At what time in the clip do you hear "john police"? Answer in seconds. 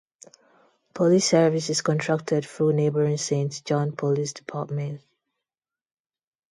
3.63-4.33